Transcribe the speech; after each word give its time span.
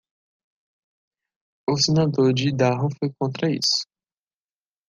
O 1.69 1.77
senador 1.77 2.33
de 2.33 2.49
Idaho 2.49 2.89
foi 2.99 3.13
contra 3.19 3.51
isso. 3.51 3.85